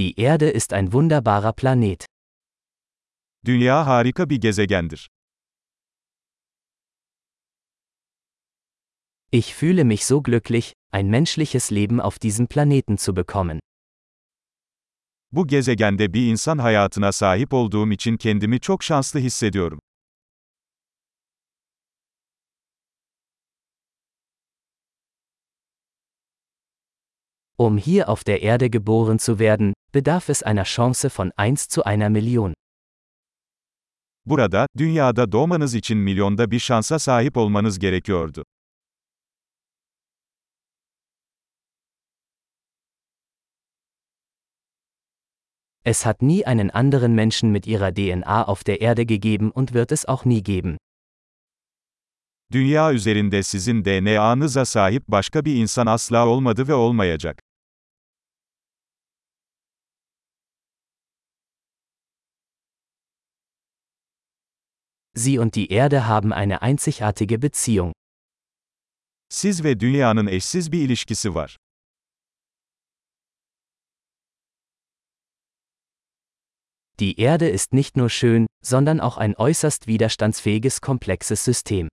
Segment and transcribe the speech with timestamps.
[0.00, 2.06] Die Erde ist ein wunderbarer Planet.
[3.46, 5.08] Dünya harika bir gezegendir.
[9.30, 13.60] Ich fühle mich so glücklich, ein menschliches Leben auf diesem Planeten zu bekommen.
[15.32, 19.80] Bu gezegende bir insan hayatına sahip olduğum için kendimi çok şanslı hissediyorum.
[27.60, 31.84] Um hier auf der Erde geboren zu werden, bedarf es einer Chance von 1 zu
[31.84, 32.54] einer Million.
[34.24, 38.44] Burada, dünyada doğmanız için milyonda bir şansa sahip olmanız gerekiyordu.
[45.84, 49.92] Es hat nie einen anderen Menschen mit ihrer DNA auf der Erde gegeben und wird
[49.92, 50.76] es auch nie geben.
[52.52, 57.49] Dünya üzerinde sizin DNA'nıza sahip başka bir insan asla olmadı ve olmayacak.
[65.20, 67.92] Sie und die Erde haben eine einzigartige Beziehung.
[69.28, 71.56] Siz ve dünyanın eşsiz bir ilişkisi var.
[76.98, 81.88] Die Erde ist nicht nur schön, sondern auch ein äußerst widerstandsfähiges komplexes System.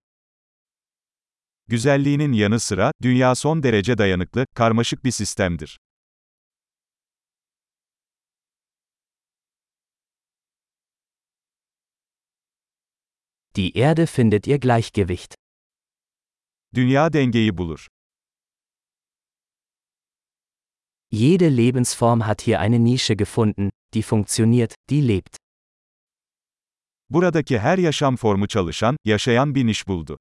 [1.68, 5.78] Güzelliğinin yanı sıra, dünya son derece dayanıklı, karmaşık bir sistemdir.
[13.58, 15.34] Die Erde findet ihr Gleichgewicht.
[16.76, 17.88] Dünya dengeyi bulur.
[21.10, 25.38] Jede Lebensform hat hier eine Nische gefunden, die funktioniert, die lebt.
[27.10, 30.18] Buradaki her yaşam formu çalışan, yaşayan bir niş buldu.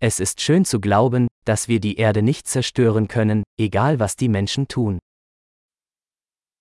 [0.00, 4.28] Es ist schön zu glauben, dass wir die Erde nicht zerstören können, egal was die
[4.28, 4.98] Menschen tun.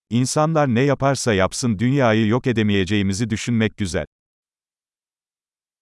[0.10, 4.06] İnsanlar ne yaparsa yapsın dünyayı yok edemeyeceğimizi düşünmek güzel.